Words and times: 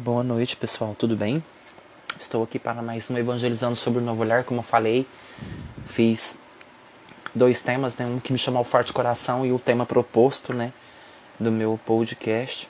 Boa 0.00 0.22
noite, 0.22 0.54
pessoal. 0.54 0.94
Tudo 0.96 1.16
bem? 1.16 1.42
Estou 2.20 2.44
aqui 2.44 2.56
para 2.56 2.80
mais 2.80 3.10
um 3.10 3.18
Evangelizando 3.18 3.74
sobre 3.74 3.98
o 3.98 4.02
Novo 4.02 4.22
Olhar. 4.22 4.44
Como 4.44 4.60
eu 4.60 4.64
falei, 4.64 5.04
fiz 5.88 6.38
dois 7.34 7.60
temas, 7.60 7.96
né? 7.96 8.06
Um 8.06 8.20
que 8.20 8.32
me 8.32 8.38
chamou 8.38 8.62
forte 8.62 8.92
coração 8.92 9.44
e 9.44 9.50
o 9.50 9.58
tema 9.58 9.84
proposto, 9.84 10.54
né? 10.54 10.72
Do 11.36 11.50
meu 11.50 11.80
podcast. 11.84 12.68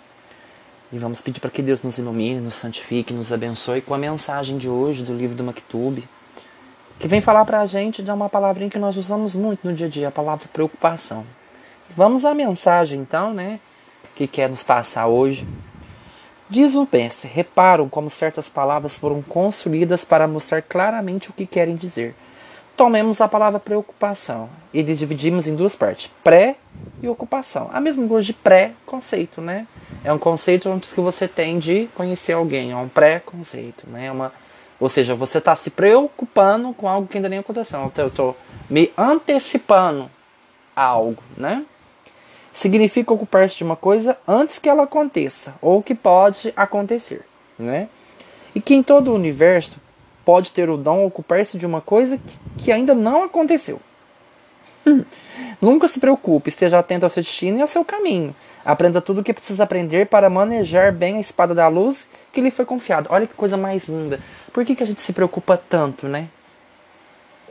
E 0.91 0.97
vamos 0.97 1.21
pedir 1.21 1.39
para 1.39 1.51
que 1.51 1.61
Deus 1.61 1.83
nos 1.83 1.99
ilumine, 1.99 2.41
nos 2.41 2.55
santifique, 2.55 3.13
nos 3.13 3.31
abençoe 3.31 3.83
com 3.83 3.93
a 3.93 3.99
mensagem 3.99 4.57
de 4.57 4.71
hoje 4.71 5.03
do 5.03 5.15
livro 5.15 5.37
do 5.37 5.45
Maktub, 5.45 6.03
que 6.99 7.07
vem 7.07 7.21
falar 7.21 7.45
para 7.45 7.61
a 7.61 7.67
gente 7.67 8.03
de 8.03 8.11
uma 8.11 8.31
palavrinha 8.31 8.71
que 8.71 8.79
nós 8.79 8.97
usamos 8.97 9.35
muito 9.35 9.69
no 9.69 9.75
dia 9.75 9.87
a 9.87 9.91
dia, 9.91 10.09
a 10.09 10.11
palavra 10.11 10.49
preocupação. 10.51 11.27
Vamos 11.91 12.25
à 12.25 12.35
mensagem, 12.35 12.99
então, 13.01 13.35
né? 13.35 13.61
Que 14.15 14.27
quer 14.27 14.49
nos 14.49 14.63
passar 14.63 15.09
hoje. 15.09 15.47
Diz 16.51 16.75
o 16.75 16.89
mestre: 16.91 17.29
reparam 17.29 17.89
como 17.89 18.09
certas 18.09 18.49
palavras 18.49 18.97
foram 18.97 19.21
construídas 19.23 20.05
para 20.05 20.27
mostrar 20.27 20.63
claramente 20.63 21.29
o 21.29 21.33
que 21.33 21.47
querem 21.47 21.77
dizer. 21.77 22.15
Tomemos 22.77 23.21
a 23.21 23.29
palavra 23.29 23.59
preocupação 23.59 24.49
e 24.73 24.83
dividimos 24.83 25.47
em 25.47 25.55
duas 25.55 25.75
partes: 25.75 26.11
pré 26.25 26.57
e 27.03 27.09
ocupação. 27.09 27.69
A 27.73 27.81
mesma 27.81 28.07
coisa 28.09 28.25
de 28.25 28.33
pré-conceito, 28.33 29.41
né? 29.41 29.67
É 30.03 30.13
um 30.13 30.19
conceito 30.19 30.71
antes 30.71 30.93
que 30.93 31.01
você 31.01 31.27
tem 31.29 31.59
de 31.59 31.89
conhecer 31.95 32.33
alguém, 32.33 32.71
é 32.71 32.77
um 32.77 32.89
pré-conceito, 32.89 33.89
né? 33.91 34.07
É 34.07 34.13
uma, 34.13 34.33
ou 34.81 34.89
seja, 34.89 35.15
você 35.15 35.39
está 35.39 35.55
se 35.55 35.71
preocupando 35.71 36.73
com 36.73 36.89
algo 36.89 37.09
que 37.09 37.19
ainda 37.19 37.29
nem 37.29 37.41
aconteceu. 37.41 37.85
Então, 37.85 38.05
eu 38.05 38.09
estou 38.09 38.37
me 38.71 38.93
antecipando 38.97 40.09
a 40.75 40.85
algo, 40.85 41.23
né? 41.37 41.65
Significa 42.53 43.13
ocupar-se 43.13 43.57
de 43.57 43.65
uma 43.65 43.77
coisa 43.77 44.17
antes 44.27 44.59
que 44.59 44.69
ela 44.69 44.85
aconteça 44.85 45.55
ou 45.61 45.83
que 45.83 45.95
pode 45.95 46.53
acontecer, 46.57 47.23
né? 47.59 47.89
E 48.55 48.61
que 48.61 48.75
em 48.75 48.83
todo 48.83 49.11
o 49.11 49.15
universo 49.15 49.77
pode 50.25 50.53
ter 50.53 50.69
o 50.69 50.77
dom 50.77 51.07
ocupar-se 51.07 51.57
de 51.57 51.67
uma 51.67 51.81
coisa 51.81 52.19
que, 52.19 52.65
que 52.65 52.73
ainda 52.73 52.95
não 52.95 53.25
aconteceu. 53.25 53.81
Nunca 55.61 55.89
se 55.89 56.01
preocupe, 56.01 56.49
esteja 56.49 56.79
atento 56.79 57.05
ao 57.05 57.11
seu 57.11 57.23
destino 57.23 57.59
e 57.59 57.63
ao 57.63 57.67
seu 57.67 57.85
caminho. 57.85 58.35
Aprenda 58.65 59.01
tudo 59.01 59.21
o 59.21 59.25
que 59.25 59.33
precisa 59.33 59.65
aprender 59.65 60.07
para 60.07 60.29
manejar 60.29 60.93
bem 60.93 61.17
a 61.17 61.21
espada 61.21 61.55
da 61.55 61.69
luz 61.69 62.09
que 62.33 62.41
lhe 62.41 62.51
foi 62.51 62.65
confiada. 62.65 63.09
Olha 63.11 63.27
que 63.27 63.35
coisa 63.35 63.57
mais 63.57 63.85
linda. 63.85 64.21
Por 64.53 64.65
que, 64.65 64.77
que 64.77 64.83
a 64.83 64.87
gente 64.87 65.01
se 65.01 65.13
preocupa 65.13 65.57
tanto, 65.57 66.07
né? 66.07 66.29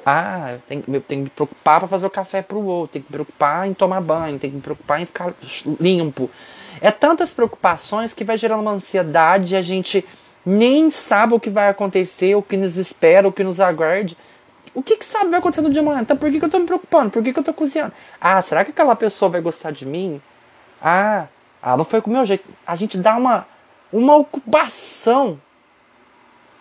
Ah, 0.10 0.54
eu 0.54 0.60
tenho, 0.60 0.84
eu 0.88 1.02
tenho 1.02 1.04
que 1.04 1.16
me 1.26 1.30
preocupar 1.30 1.82
para 1.82 1.88
fazer 1.90 2.08
o 2.08 2.10
café 2.10 2.42
para 2.42 2.58
o 2.58 2.66
outro, 2.66 2.94
tenho 2.94 3.04
que 3.04 3.12
me 3.12 3.16
preocupar 3.16 3.68
em 3.68 3.74
tomar 3.74 4.00
banho, 4.00 4.40
tenho 4.40 4.52
que 4.52 4.56
me 4.56 4.62
preocupar 4.62 5.02
em 5.02 5.06
ficar 5.06 5.34
limpo. 5.82 6.32
É 6.80 6.92
tantas 6.92 7.34
preocupações 7.34 8.14
que 8.14 8.24
vai 8.24 8.38
gerando 8.38 8.62
uma 8.62 8.72
ansiedade 8.72 9.54
e 9.54 9.58
a 9.58 9.62
gente 9.62 10.06
nem 10.46 10.90
sabe 10.90 11.34
o 11.34 11.40
que 11.42 11.50
vai 11.50 11.68
acontecer, 11.68 12.36
o 12.36 12.42
que 12.42 12.56
nos 12.56 12.78
espera, 12.78 13.28
o 13.28 13.34
que 13.34 13.44
nos 13.44 13.60
aguarde. 13.60 14.16
O 14.74 14.82
que, 14.82 14.96
que 14.96 15.04
sabe 15.04 15.30
vai 15.30 15.40
acontecer 15.40 15.62
no 15.62 15.70
dia 15.70 15.82
amanhã? 15.82 16.00
Então 16.00 16.16
por 16.16 16.32
que, 16.32 16.38
que 16.38 16.46
eu 16.46 16.48
estou 16.48 16.62
me 16.62 16.68
preocupando? 16.68 17.12
Por 17.12 17.22
que, 17.22 17.34
que 17.34 17.40
eu 17.40 17.42
estou 17.42 17.54
cozinhando? 17.54 17.92
Ah, 18.22 18.42
será 18.42 18.64
que 18.64 18.72
aquela 18.72 18.96
pessoa 18.96 19.28
vai 19.28 19.42
gostar 19.42 19.72
de 19.72 19.86
mim? 19.86 20.22
Ah, 20.82 21.26
ah, 21.62 21.76
não 21.76 21.84
foi 21.84 22.02
com 22.02 22.10
o 22.10 22.14
meu 22.14 22.24
jeito. 22.24 22.48
A 22.66 22.78
gente 22.78 22.98
dá 22.98 23.18
uma, 23.18 23.46
uma 23.92 24.16
ocupação 24.16 25.38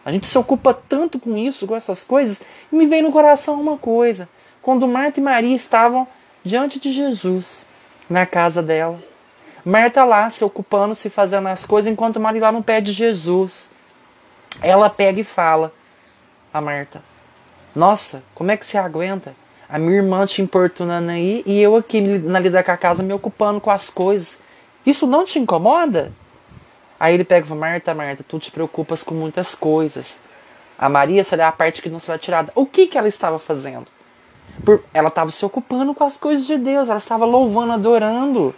a 0.06 0.12
gente 0.12 0.28
se 0.28 0.38
ocupa 0.38 0.72
tanto 0.72 1.18
com 1.18 1.36
isso, 1.36 1.66
com 1.66 1.74
essas 1.74 2.04
coisas, 2.04 2.40
e 2.70 2.76
me 2.76 2.86
veio 2.86 3.02
no 3.02 3.10
coração 3.10 3.60
uma 3.60 3.76
coisa. 3.76 4.28
Quando 4.62 4.86
Marta 4.86 5.18
e 5.18 5.22
Maria 5.22 5.56
estavam 5.56 6.06
diante 6.44 6.78
de 6.78 6.92
Jesus, 6.92 7.66
na 8.08 8.24
casa 8.24 8.62
dela. 8.62 9.00
Marta 9.64 10.04
lá 10.04 10.30
se 10.30 10.44
ocupando, 10.44 10.94
se 10.94 11.10
fazendo 11.10 11.48
as 11.48 11.66
coisas, 11.66 11.92
enquanto 11.92 12.20
Maria 12.20 12.42
lá 12.42 12.52
no 12.52 12.62
pé 12.62 12.80
de 12.80 12.92
Jesus. 12.92 13.72
Ela 14.62 14.88
pega 14.88 15.20
e 15.20 15.24
fala 15.24 15.72
a 16.54 16.60
Marta: 16.60 17.02
Nossa, 17.74 18.22
como 18.32 18.52
é 18.52 18.56
que 18.56 18.64
você 18.64 18.78
aguenta? 18.78 19.34
A 19.68 19.76
minha 19.76 19.96
irmã 19.96 20.24
te 20.24 20.40
importunando 20.40 21.10
aí 21.10 21.42
e 21.44 21.60
eu 21.60 21.74
aqui 21.74 22.00
na 22.00 22.38
lida 22.38 22.62
com 22.62 22.70
a 22.70 22.76
casa 22.76 23.02
me 23.02 23.12
ocupando 23.12 23.60
com 23.60 23.72
as 23.72 23.90
coisas. 23.90 24.38
Isso 24.86 25.04
não 25.04 25.24
te 25.24 25.40
incomoda? 25.40 26.12
Aí 26.98 27.14
ele 27.14 27.24
pega 27.24 27.44
e 27.44 27.48
fala, 27.48 27.60
Marta, 27.60 27.94
Marta, 27.94 28.24
tu 28.26 28.38
te 28.38 28.50
preocupas 28.50 29.02
com 29.02 29.14
muitas 29.14 29.54
coisas. 29.54 30.18
A 30.78 30.88
Maria 30.88 31.24
será 31.24 31.48
a 31.48 31.52
parte 31.52 31.80
que 31.82 31.88
não 31.88 31.98
será 31.98 32.18
tirada. 32.18 32.52
O 32.54 32.66
que, 32.66 32.86
que 32.86 32.98
ela 32.98 33.08
estava 33.08 33.38
fazendo? 33.38 33.86
Por, 34.64 34.82
ela 34.92 35.08
estava 35.08 35.30
se 35.30 35.44
ocupando 35.44 35.94
com 35.94 36.04
as 36.04 36.16
coisas 36.16 36.46
de 36.46 36.56
Deus, 36.56 36.88
ela 36.88 36.98
estava 36.98 37.24
louvando, 37.24 37.72
adorando, 37.72 38.54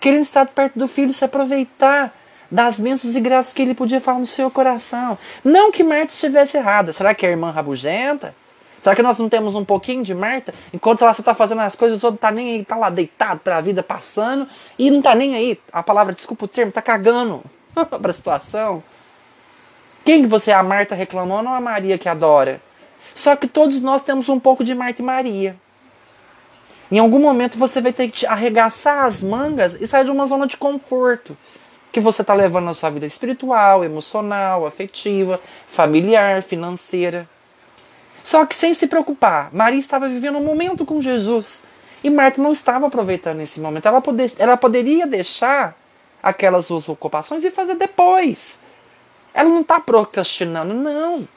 querendo 0.00 0.22
estar 0.22 0.46
perto 0.46 0.78
do 0.78 0.86
filho, 0.86 1.12
se 1.12 1.24
aproveitar 1.24 2.14
das 2.50 2.80
bênçãos 2.80 3.14
e 3.14 3.20
graças 3.20 3.52
que 3.52 3.62
ele 3.62 3.74
podia 3.74 4.00
falar 4.00 4.18
no 4.18 4.26
seu 4.26 4.50
coração. 4.50 5.16
Não 5.44 5.70
que 5.70 5.84
Marta 5.84 6.12
estivesse 6.12 6.56
errada. 6.56 6.92
Será 6.92 7.14
que 7.14 7.24
é 7.24 7.28
a 7.28 7.32
irmã 7.32 7.50
rabugenta? 7.50 8.34
Será 8.82 8.96
que 8.96 9.02
nós 9.02 9.18
não 9.18 9.28
temos 9.28 9.54
um 9.54 9.64
pouquinho 9.64 10.02
de 10.02 10.14
Marta? 10.14 10.54
Enquanto 10.72 11.02
ela 11.02 11.12
está 11.12 11.34
fazendo 11.34 11.60
as 11.60 11.76
coisas, 11.76 12.02
o 12.02 12.06
outro 12.06 12.16
está 12.16 12.30
nem 12.30 12.54
aí, 12.54 12.60
está 12.62 12.76
lá 12.76 12.88
deitado 12.90 13.40
para 13.40 13.58
a 13.58 13.60
vida 13.60 13.82
passando 13.82 14.48
e 14.78 14.90
não 14.90 14.98
está 14.98 15.14
nem 15.14 15.34
aí. 15.34 15.60
A 15.72 15.82
palavra, 15.82 16.14
desculpa 16.14 16.46
o 16.46 16.48
termo, 16.48 16.70
está 16.70 16.80
cagando. 16.80 17.42
para 18.00 18.10
a 18.10 18.14
situação. 18.14 18.82
Quem 20.04 20.22
que 20.22 20.28
você 20.28 20.50
é, 20.50 20.54
a 20.54 20.62
Marta 20.62 20.94
reclamando 20.94 21.48
ou 21.48 21.54
a 21.54 21.60
Maria 21.60 21.98
que 21.98 22.08
adora? 22.08 22.60
Só 23.14 23.36
que 23.36 23.46
todos 23.46 23.80
nós 23.80 24.02
temos 24.02 24.28
um 24.28 24.40
pouco 24.40 24.64
de 24.64 24.74
Marta 24.74 25.02
e 25.02 25.04
Maria. 25.04 25.56
Em 26.90 26.98
algum 26.98 27.20
momento 27.20 27.58
você 27.58 27.80
vai 27.80 27.92
ter 27.92 28.10
que 28.10 28.26
arregaçar 28.26 29.04
as 29.04 29.22
mangas 29.22 29.74
e 29.80 29.86
sair 29.86 30.04
de 30.04 30.10
uma 30.10 30.26
zona 30.26 30.46
de 30.46 30.56
conforto 30.56 31.36
que 31.92 32.00
você 32.00 32.22
está 32.22 32.34
levando 32.34 32.64
na 32.64 32.74
sua 32.74 32.90
vida 32.90 33.06
espiritual, 33.06 33.84
emocional, 33.84 34.66
afetiva, 34.66 35.40
familiar, 35.66 36.42
financeira. 36.42 37.28
Só 38.22 38.44
que 38.44 38.54
sem 38.54 38.74
se 38.74 38.86
preocupar, 38.86 39.50
Maria 39.52 39.78
estava 39.78 40.08
vivendo 40.08 40.38
um 40.38 40.44
momento 40.44 40.84
com 40.84 41.00
Jesus 41.00 41.62
e 42.02 42.10
Marta 42.10 42.40
não 42.40 42.52
estava 42.52 42.86
aproveitando 42.86 43.40
esse 43.40 43.60
momento. 43.60 43.86
Ela, 43.86 44.00
poder, 44.00 44.32
ela 44.38 44.56
poderia 44.56 45.06
deixar 45.06 45.76
aquelas 46.22 46.66
suas 46.66 46.88
ocupações 46.88 47.44
e 47.44 47.50
fazer 47.50 47.74
depois. 47.74 48.58
Ela 49.32 49.48
não 49.48 49.60
está 49.60 49.78
procrastinando, 49.78 50.74
não. 50.74 51.28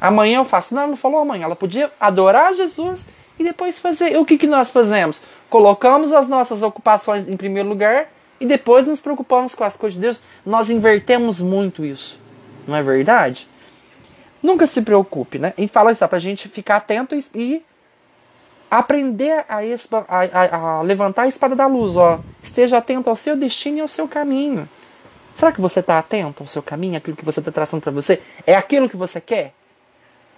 Amanhã 0.00 0.38
eu 0.38 0.44
faço. 0.44 0.74
Não, 0.74 0.82
ela 0.82 0.90
não 0.90 0.96
falou 0.96 1.20
amanhã. 1.20 1.44
Ela 1.44 1.56
podia 1.56 1.90
adorar 1.98 2.54
Jesus 2.54 3.06
e 3.38 3.44
depois 3.44 3.78
fazer. 3.78 4.16
O 4.18 4.24
que, 4.24 4.38
que 4.38 4.46
nós 4.46 4.70
fazemos? 4.70 5.22
Colocamos 5.48 6.12
as 6.12 6.28
nossas 6.28 6.62
ocupações 6.62 7.28
em 7.28 7.36
primeiro 7.36 7.68
lugar 7.68 8.08
e 8.40 8.46
depois 8.46 8.84
nos 8.84 9.00
preocupamos 9.00 9.54
com 9.54 9.64
as 9.64 9.76
coisas 9.76 9.94
de 9.94 10.00
Deus. 10.00 10.22
Nós 10.44 10.70
invertemos 10.70 11.40
muito 11.40 11.84
isso. 11.84 12.20
Não 12.66 12.76
é 12.76 12.82
verdade? 12.82 13.48
Nunca 14.42 14.66
se 14.66 14.82
preocupe, 14.82 15.38
né? 15.38 15.54
E 15.56 15.66
fala 15.66 15.92
isso 15.92 16.06
para 16.06 16.16
a 16.16 16.20
gente 16.20 16.48
ficar 16.48 16.76
atento 16.76 17.16
e 17.34 17.62
aprender 18.70 19.44
a, 19.48 19.58
a, 20.08 20.56
a, 20.56 20.82
levantar 20.82 21.22
a 21.22 21.28
espada 21.28 21.54
da 21.54 21.66
luz, 21.66 21.96
ó. 21.96 22.20
Esteja 22.42 22.78
atento 22.78 23.08
ao 23.08 23.16
seu 23.16 23.36
destino 23.36 23.78
e 23.78 23.80
ao 23.80 23.88
seu 23.88 24.08
caminho. 24.08 24.68
Será 25.34 25.52
que 25.52 25.60
você 25.60 25.80
está 25.80 25.98
atento 25.98 26.42
ao 26.42 26.46
seu 26.46 26.62
caminho, 26.62 26.96
aquilo 26.96 27.16
que 27.16 27.24
você 27.24 27.40
está 27.40 27.52
traçando 27.52 27.82
para 27.82 27.92
você? 27.92 28.22
É 28.46 28.54
aquilo 28.54 28.88
que 28.88 28.96
você 28.96 29.20
quer? 29.20 29.52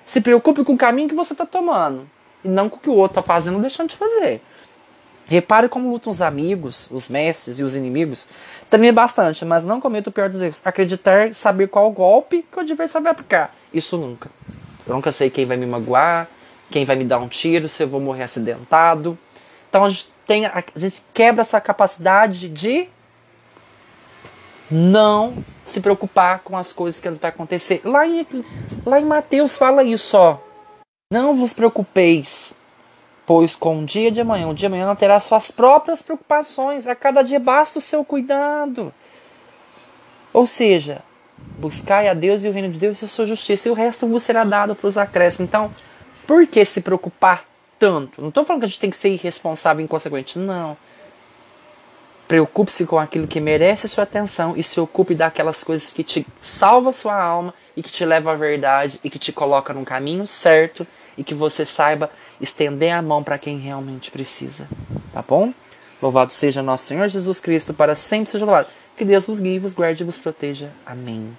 Se 0.03 0.21
preocupe 0.21 0.65
com 0.65 0.75
o 0.75 0.79
caminho 0.79 1.09
que 1.09 1.15
você 1.15 1.35
está 1.35 1.47
tomando 1.47 2.09
e 2.45 2.49
não 2.49 2.69
com 2.69 2.77
o 2.77 2.81
que 2.81 2.91
o 2.91 2.95
outro 2.95 3.21
está 3.21 3.23
fazendo 3.23 3.55
ou 3.57 3.61
deixando 3.61 3.91
de 3.91 3.97
fazer. 3.97 4.43
Repare 5.27 5.69
como 5.69 5.91
lutam 5.91 6.11
os 6.11 6.23
amigos, 6.23 6.89
os 6.91 7.09
mestres 7.09 7.59
e 7.59 7.63
os 7.63 7.77
inimigos. 7.77 8.27
Treine 8.71 8.91
bastante, 8.91 9.45
mas 9.45 9.65
não 9.65 9.79
cometa 9.79 10.09
o 10.09 10.13
pior 10.13 10.31
dos 10.31 10.41
erros. 10.41 10.61
Acreditar, 10.65 11.35
saber 11.35 11.69
qual 11.69 11.91
golpe 11.91 12.47
que 12.51 12.57
o 12.57 12.61
adversário 12.61 13.05
vai 13.05 13.13
aplicar. 13.13 13.55
Isso 13.73 13.99
nunca. 13.99 14.31
Eu 14.87 14.95
nunca 14.95 15.13
sei 15.13 15.29
quem 15.29 15.45
vai 15.45 15.59
me 15.59 15.67
magoar, 15.67 16.29
quem 16.71 16.85
vai 16.85 16.97
me 16.97 17.05
dar 17.05 17.19
um 17.19 17.29
tiro, 17.29 17.69
se 17.69 17.83
eu 17.83 17.89
vou 17.89 18.01
morrer 18.01 18.25
acidentado. 18.25 19.19
Então 19.69 19.85
a 19.85 19.89
gente, 19.89 20.13
tem, 20.27 20.47
a 20.47 20.63
gente 20.77 21.05
quebra 21.13 21.43
essa 21.43 21.61
capacidade 21.61 22.49
de 22.49 22.89
não 24.71 25.43
se 25.63 25.81
preocupar 25.81 26.41
com 26.41 26.57
as 26.57 26.73
coisas 26.73 27.01
que 27.01 27.09
vai 27.09 27.31
acontecer. 27.31 27.81
Lá 27.85 28.07
em, 28.07 28.27
lá 28.85 29.01
em 29.01 29.05
Mateus 29.05 29.57
fala 29.57 29.83
isso, 29.83 30.17
ó. 30.17 30.39
Não 31.11 31.35
vos 31.35 31.55
preocupeis, 31.55 32.55
pois 33.25 33.57
com 33.57 33.81
o 33.81 33.85
dia 33.87 34.11
de 34.11 34.21
amanhã, 34.21 34.47
o 34.47 34.55
dia 34.55 34.69
de 34.69 34.75
amanhã 34.75 34.87
não 34.87 34.97
terá 34.97 35.19
suas 35.21 35.51
próprias 35.51 36.03
preocupações. 36.03 36.87
A 36.87 36.95
cada 36.95 37.23
dia 37.23 37.41
basta 37.41 37.79
o 37.79 37.83
seu 37.83 38.05
cuidado. 38.05 38.93
Ou 40.35 40.47
seja, 40.47 41.03
buscai 41.59 42.09
a 42.09 42.15
Deus 42.15 42.45
e 42.45 42.49
o 42.49 42.53
reino 42.53 42.71
de 42.71 42.79
Deus 42.79 43.01
e 43.01 43.07
a 43.07 43.09
sua 43.09 43.25
justiça, 43.25 43.69
e 43.69 43.71
o 43.71 43.75
resto 43.75 44.07
vos 44.07 44.23
será 44.23 44.45
dado 44.45 44.75
para 44.75 44.89
os 44.89 44.99
acréscimos. 44.99 45.49
Então, 45.49 45.73
por 46.29 46.47
que 46.47 46.63
se 46.67 46.83
preocupar 46.83 47.43
tanto? 47.79 48.21
Não 48.21 48.29
estou 48.29 48.45
falando 48.45 48.61
que 48.61 48.67
a 48.67 48.69
gente 48.69 48.79
tem 48.79 48.91
que 48.91 48.99
ser 48.99 49.09
irresponsável 49.09 49.81
e 49.81 49.85
inconsequente, 49.85 50.39
não. 50.39 50.77
Preocupe-se 52.29 52.85
com 52.85 52.99
aquilo 52.99 53.27
que 53.27 53.41
merece 53.41 53.89
sua 53.89 54.05
atenção 54.05 54.53
e 54.55 54.63
se 54.63 54.79
ocupe 54.79 55.15
daquelas 55.15 55.65
coisas 55.65 55.91
que 55.91 56.05
te 56.05 56.27
salva 56.39 56.93
sua 56.93 57.19
alma 57.19 57.55
e 57.75 57.83
que 57.83 57.91
te 57.91 58.05
leva 58.05 58.33
à 58.33 58.35
verdade 58.35 59.01
e 59.03 59.09
que 59.09 59.19
te 59.19 59.33
coloca 59.33 59.73
no 59.73 59.87
caminho 59.87 60.27
certo 60.27 60.87
e 61.17 61.25
que 61.25 61.33
você 61.33 61.65
saiba 61.65 62.11
estender 62.39 62.93
a 62.93 63.01
mão 63.01 63.25
para 63.25 63.39
quem 63.39 63.59
realmente 63.59 64.11
precisa. 64.11 64.69
Tá 65.15 65.25
bom? 65.27 65.55
Louvado 66.03 66.31
seja 66.31 66.63
nosso 66.63 66.85
Senhor 66.85 67.09
Jesus 67.09 67.41
Cristo, 67.41 67.73
para 67.73 67.95
sempre 67.95 68.31
seja 68.31 68.45
louvado. 68.45 68.69
Que 68.99 69.05
Deus 69.07 69.25
vos 69.25 69.41
guie, 69.41 69.59
vos 69.59 69.73
guarde 69.73 70.03
e 70.03 70.07
vos 70.07 70.19
proteja. 70.19 70.71
Amém. 70.85 71.35